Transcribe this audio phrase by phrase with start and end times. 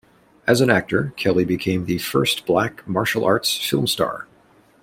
[0.47, 4.27] As an actor, Kelly became the first Black martial arts film star.